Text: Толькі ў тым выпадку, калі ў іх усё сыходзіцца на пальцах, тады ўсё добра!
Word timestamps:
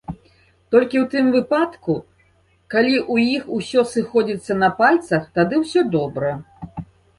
Толькі 0.75 0.97
ў 0.99 1.03
тым 1.13 1.25
выпадку, 1.35 1.93
калі 2.75 2.95
ў 3.13 3.35
іх 3.35 3.43
усё 3.59 3.85
сыходзіцца 3.93 4.53
на 4.65 4.69
пальцах, 4.83 5.31
тады 5.39 5.63
ўсё 5.63 5.87
добра! 6.01 6.35